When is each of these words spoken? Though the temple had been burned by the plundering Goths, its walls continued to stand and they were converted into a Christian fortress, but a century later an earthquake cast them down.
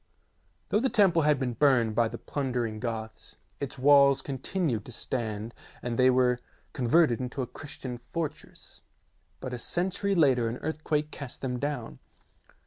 Though 0.69 0.79
the 0.79 0.89
temple 0.89 1.21
had 1.21 1.39
been 1.39 1.53
burned 1.53 1.93
by 1.93 2.07
the 2.07 2.17
plundering 2.17 2.79
Goths, 2.79 3.37
its 3.59 3.77
walls 3.77 4.23
continued 4.23 4.83
to 4.85 4.91
stand 4.91 5.53
and 5.83 5.95
they 5.99 6.09
were 6.09 6.39
converted 6.73 7.19
into 7.21 7.43
a 7.43 7.45
Christian 7.45 7.99
fortress, 7.99 8.81
but 9.41 9.53
a 9.53 9.59
century 9.59 10.15
later 10.15 10.47
an 10.49 10.57
earthquake 10.57 11.11
cast 11.11 11.41
them 11.41 11.59
down. 11.59 11.99